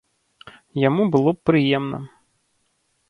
Яму 0.87 1.03
было 1.15 1.29
б 1.35 1.39
прыемна. 1.49 1.99